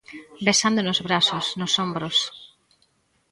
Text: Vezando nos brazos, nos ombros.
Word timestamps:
Vezando 0.47 0.81
nos 0.83 0.99
brazos, 1.07 1.45
nos 1.59 1.73
ombros. 1.85 2.17